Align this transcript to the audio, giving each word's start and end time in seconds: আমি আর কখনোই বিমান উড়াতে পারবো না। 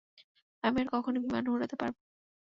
আমি 0.63 0.77
আর 0.81 0.87
কখনোই 0.93 1.21
বিমান 1.23 1.43
উড়াতে 1.47 1.75
পারবো 1.75 1.99
না। 1.99 2.09